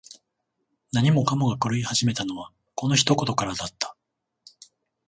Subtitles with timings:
[0.93, 3.95] 何もかもが狂い始めたのは、この一言からだった。